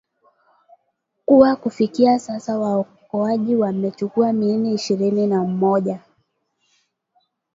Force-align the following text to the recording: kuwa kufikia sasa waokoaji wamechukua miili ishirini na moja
kuwa 1.25 1.55
kufikia 1.55 2.19
sasa 2.19 2.59
waokoaji 2.59 3.55
wamechukua 3.55 4.33
miili 4.33 4.73
ishirini 4.73 5.27
na 5.27 5.43
moja 5.43 5.99